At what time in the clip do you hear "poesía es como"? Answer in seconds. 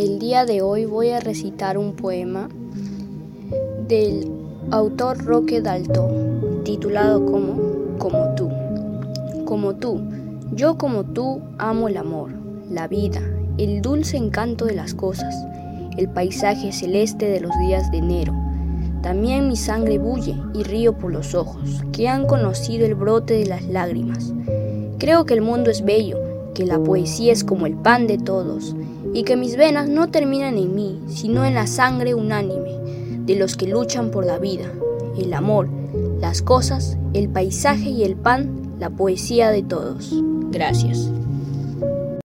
26.78-27.66